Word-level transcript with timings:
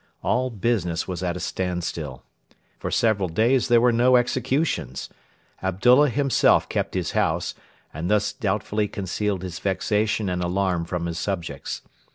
All 0.23 0.49
business 0.49 1.07
was 1.07 1.21
at 1.21 1.37
a 1.37 1.39
standstill. 1.39 2.23
For 2.79 2.89
several 2.89 3.29
days 3.29 3.67
there 3.67 3.79
were 3.79 3.91
no 3.91 4.15
executions. 4.15 5.09
Abdullah 5.61 6.09
himself 6.09 6.67
kept 6.67 6.95
his 6.95 7.11
house, 7.11 7.53
and 7.93 8.09
thus 8.09 8.33
doubtfully 8.33 8.87
concealed 8.87 9.43
his 9.43 9.59
vexation 9.59 10.27
and 10.27 10.41
alarm 10.43 10.85
from 10.85 11.05
his 11.05 11.19
subjects. 11.19 11.83